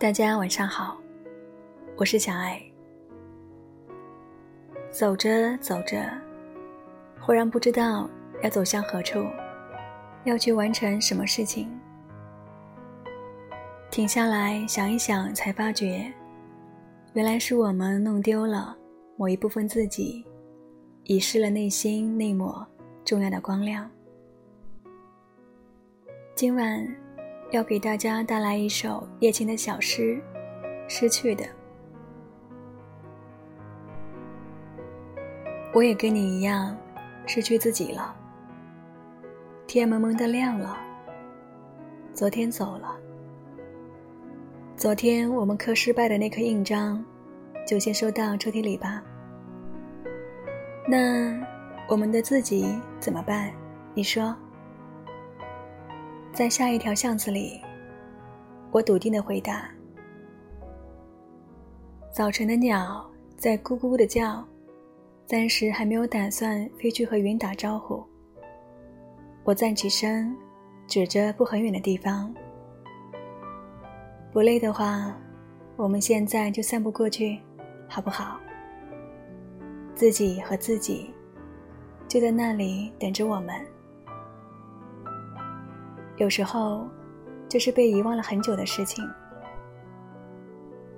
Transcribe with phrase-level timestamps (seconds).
[0.00, 0.98] 大家晚上好，
[1.94, 2.58] 我是小爱。
[4.90, 6.10] 走着走着，
[7.20, 8.08] 忽然不知道
[8.42, 9.22] 要走向何处，
[10.24, 11.68] 要去完成什么事情。
[13.90, 16.10] 停下来想一想，才发觉，
[17.12, 18.74] 原来是我们弄丢了
[19.18, 20.24] 某一部分自己，
[21.04, 22.66] 遗失了内心那抹
[23.04, 23.86] 重要的光亮。
[26.34, 26.88] 今晚
[27.50, 30.22] 要给大家带来一首叶青的小诗
[30.88, 31.44] 《失去的》。
[35.74, 36.76] 我也跟你一样，
[37.26, 38.14] 失去自己了。
[39.66, 40.76] 天蒙蒙的亮了，
[42.14, 42.96] 昨天走了。
[44.76, 47.04] 昨天我们刻失败的那颗印章，
[47.66, 49.02] 就先收到抽屉里吧。
[50.88, 51.36] 那
[51.88, 53.52] 我们的自己怎么办？
[53.92, 54.36] 你说？
[56.32, 57.60] 在下一条巷子里，
[58.70, 59.68] 我笃定的回答
[62.12, 63.04] ：“早晨的鸟
[63.36, 64.42] 在咕咕的叫，
[65.26, 68.02] 暂时还没有打算飞去和云打招呼。”
[69.42, 70.34] 我站起身，
[70.86, 72.32] 指着不很远的地方
[74.32, 75.14] ：“不累的话，
[75.76, 77.40] 我们现在就散步过去，
[77.88, 78.38] 好不好？”
[79.96, 81.12] 自己和自己
[82.06, 83.54] 就在那里等着我们。
[86.20, 86.86] 有时候，
[87.48, 89.02] 这是被遗忘了很久的事情。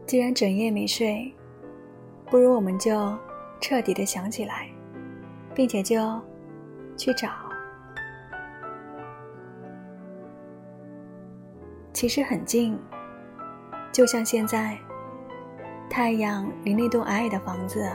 [0.05, 1.33] 既然整夜没睡，
[2.27, 3.17] 不如我们就
[3.61, 4.69] 彻底的想起来，
[5.55, 6.21] 并且就
[6.97, 7.29] 去找。
[11.93, 12.77] 其实很近，
[13.93, 14.77] 就像现在，
[15.89, 17.89] 太阳离那栋矮矮的房子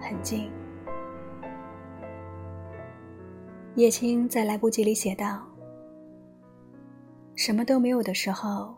[0.00, 0.50] 很近。
[3.74, 5.53] 叶青在来不及里写道。
[7.36, 8.74] 什么都没有的时候，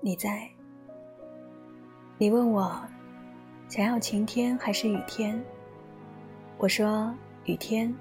[0.00, 0.48] 你在。
[2.16, 2.80] 你问我，
[3.68, 5.40] 想要晴天还是雨天？
[6.58, 7.12] 我说
[7.44, 7.92] 雨天。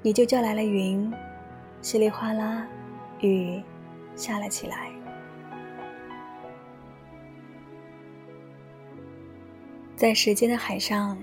[0.00, 1.12] 你就叫来了云，
[1.80, 2.66] 稀里哗啦，
[3.20, 3.62] 雨
[4.16, 4.90] 下了起来。
[9.96, 11.16] 在时间的海上，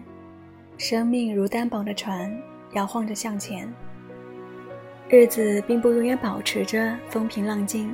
[0.77, 2.33] 生命如单薄的船，
[2.73, 3.73] 摇晃着向前。
[5.11, 7.91] 日子并不永远保持着风平浪静，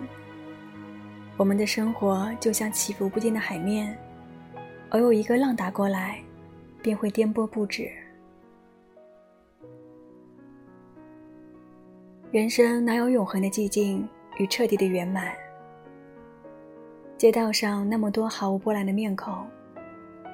[1.38, 3.98] 我们的生活就像起伏不定的海面，
[4.90, 6.20] 偶有一个浪打过来，
[6.82, 7.90] 便会颠簸不止。
[12.32, 14.06] 人生哪有永恒的寂静
[14.38, 15.34] 与彻底的圆满？
[17.18, 19.34] 街道上那么多毫无波澜的面孔，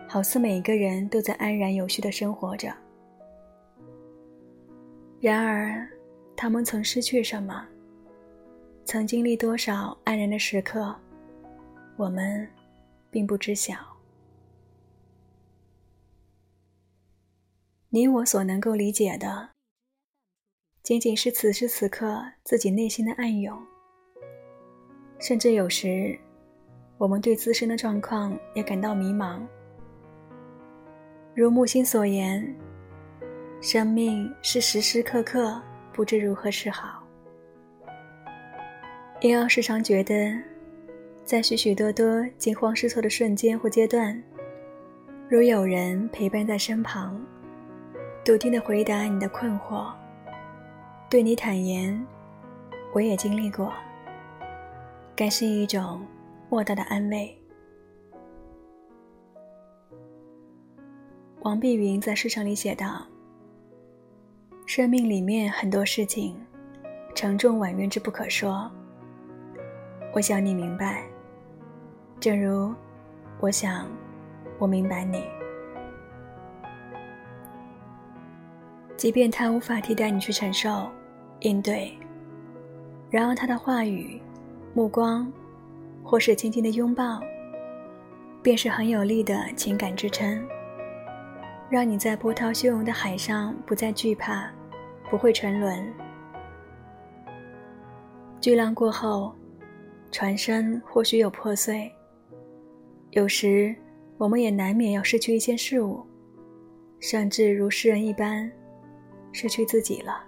[0.08, 2.74] 好似每一个人都在安然有序的生活着。
[5.20, 5.88] 然而。
[6.36, 7.68] 他们曾失去什么？
[8.84, 10.96] 曾经历多少黯然的时刻？
[11.98, 12.48] 我们
[13.12, 13.76] 并不知晓。
[17.90, 19.50] 你我所能够理解的，
[20.82, 23.62] 仅仅是此时此刻自己内心的暗涌。
[25.20, 26.18] 甚至有时，
[26.98, 29.42] 我们对自身的状况也感到迷茫。
[31.36, 32.56] 如木心所言，
[33.62, 35.62] 生命是时时刻刻。
[35.94, 37.04] 不知如何是好，
[39.20, 40.34] 因而时常觉得，
[41.26, 44.22] 在许许多多惊慌失措的瞬间或阶段，
[45.30, 47.22] 如有人陪伴在身旁，
[48.24, 49.94] 笃定的回答你的困惑，
[51.10, 52.06] 对你坦言，
[52.94, 53.74] 我也经历过，
[55.16, 56.06] 该是一种
[56.50, 57.38] 莫大的安慰。
[61.42, 63.11] 王碧云在诗城里写道。
[64.74, 66.34] 生命里面很多事情，
[67.14, 68.72] 承重婉约之不可说。
[70.14, 71.04] 我想你明白，
[72.22, 72.74] 正如
[73.42, 73.86] 我想
[74.58, 75.26] 我明白你。
[78.96, 80.90] 即便他无法替代你去承受、
[81.42, 81.92] 应对，
[83.10, 84.22] 然而他的话语、
[84.74, 85.30] 目光，
[86.02, 87.20] 或是轻轻的拥抱，
[88.42, 90.42] 便是很有力的情感支撑，
[91.70, 94.50] 让你在波涛汹涌的海上不再惧怕。
[95.12, 95.94] 不会沉沦。
[98.40, 99.36] 巨浪过后，
[100.10, 101.92] 船身或许有破碎。
[103.12, 103.76] 有时，
[104.18, 106.02] 我们也难免要失去一些事物，
[107.02, 108.50] 甚至如诗人一般，
[109.34, 110.24] 失去自己了。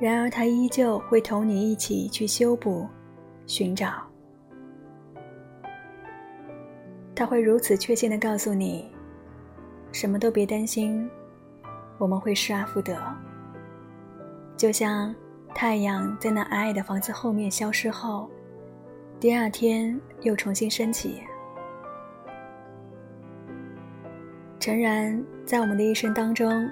[0.00, 2.88] 然而，他依旧会同你一起去修补、
[3.46, 4.02] 寻找。
[7.14, 8.90] 他会如此确信的告诉你：
[9.92, 11.06] 什么都别担心。
[11.98, 12.96] 我们会失而复得，
[14.56, 15.14] 就像
[15.54, 18.28] 太阳在那矮矮的房子后面消失后，
[19.20, 21.22] 第二天又重新升起。
[24.58, 26.68] 诚然，在我们的一生当中，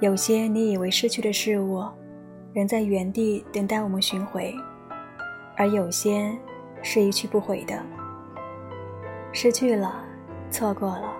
[0.00, 1.84] 有些你以为失去的事物，
[2.54, 4.52] 仍在原地等待我们寻回；
[5.56, 6.36] 而有些
[6.82, 7.80] 是一去不回的。
[9.30, 10.02] 失去了，
[10.50, 11.12] 错过了，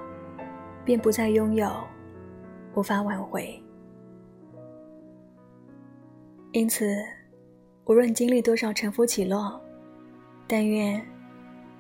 [0.85, 1.71] 便不再拥有，
[2.79, 3.61] 无法挽回。
[6.53, 7.05] 因此，
[7.87, 9.61] 无论经历多少沉浮起落，
[10.47, 11.05] 但愿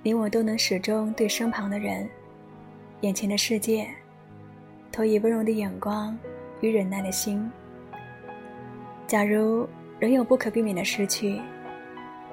[0.02, 2.10] 你我都能始终对身旁的人、
[3.02, 3.88] 眼前的世界。
[4.90, 6.18] 投以温柔的眼光
[6.62, 7.48] 与忍耐的心。
[9.06, 9.68] 假如
[10.00, 11.40] 仍有不可避免的失去，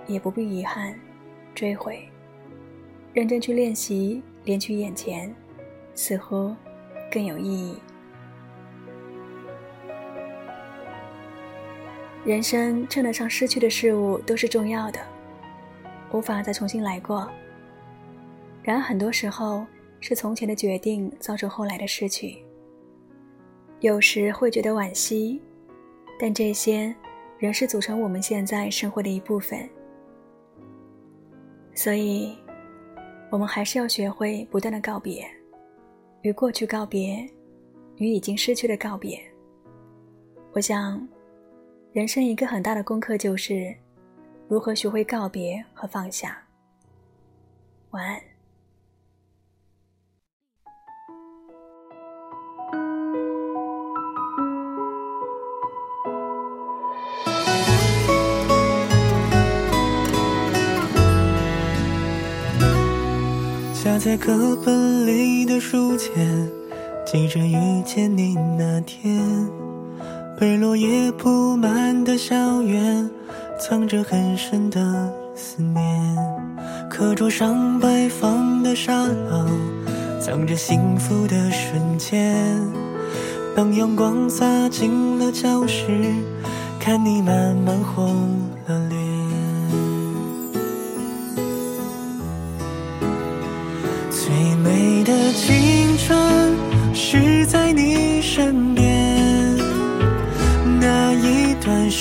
[0.07, 0.99] 也不必遗憾、
[1.53, 2.09] 追悔，
[3.13, 5.31] 认真去练习，连取眼前，
[5.93, 6.55] 似乎
[7.11, 7.77] 更有意义。
[12.25, 14.99] 人生称得上失去的事物都是重要的，
[16.11, 17.29] 无法再重新来过。
[18.63, 19.63] 然而很多时候，
[19.99, 22.43] 是从前的决定造成后来的失去。
[23.79, 25.39] 有时会觉得惋惜，
[26.19, 26.93] 但这些
[27.37, 29.69] 仍是组成我们现在生活的一部分。
[31.75, 32.35] 所以，
[33.29, 35.23] 我们还是要学会不断的告别，
[36.23, 37.23] 与过去告别，
[37.97, 39.21] 与已经失去的告别。
[40.53, 41.07] 我想，
[41.95, 43.73] 人生一个很大的功课就是
[44.49, 46.37] 如何学会告别和放下。
[47.91, 48.21] 晚安。
[63.73, 66.51] 夹在课本里的书签，
[67.05, 69.64] 记着遇见你那天。
[70.37, 73.09] 被落叶铺满的校园，
[73.57, 74.79] 藏着很深的
[75.33, 76.17] 思念。
[76.89, 79.47] 课桌上摆放的沙漏，
[80.19, 82.35] 藏着幸福的瞬间。
[83.55, 85.87] 当阳光洒进了教室，
[86.81, 88.29] 看你慢慢红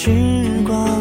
[0.04, 0.10] 时
[0.66, 0.93] 光。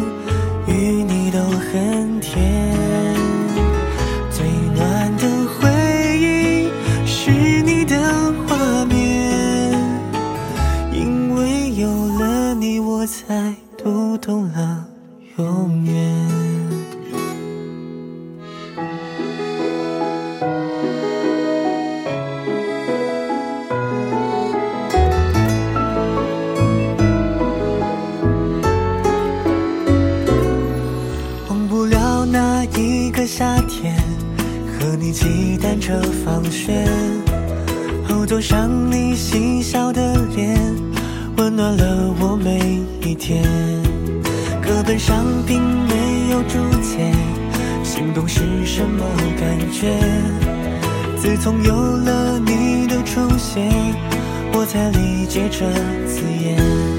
[38.24, 40.58] 我坐上你嬉笑的脸，
[41.36, 43.44] 温暖了我每一天。
[44.62, 47.12] 课本上并没有注解，
[47.82, 49.04] 心动是什么
[49.38, 49.94] 感觉？
[51.18, 53.70] 自从有了你的出现，
[54.54, 55.66] 我才理解这
[56.08, 56.93] 字眼。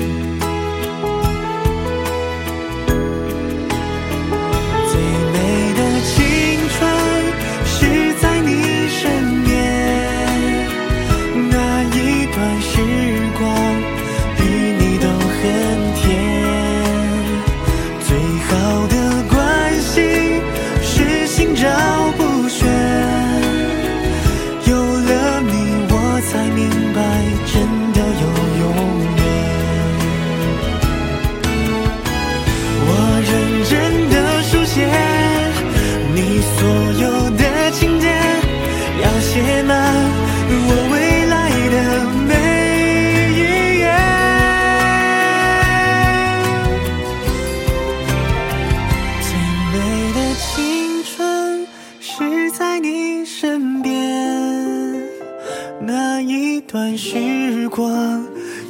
[57.65, 58.24] 时光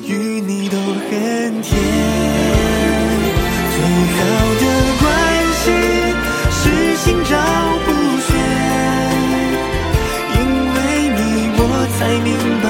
[0.04, 1.78] 与你都很甜。
[3.76, 3.78] 最
[4.16, 4.20] 好
[4.62, 4.66] 的
[5.02, 5.04] 关
[5.60, 5.64] 系
[6.50, 7.36] 是心照
[7.84, 7.88] 不
[8.22, 8.28] 宣。
[10.32, 10.36] 因
[10.72, 10.78] 为
[11.10, 11.20] 你
[11.58, 11.62] 我
[11.98, 12.30] 才明
[12.64, 12.66] 白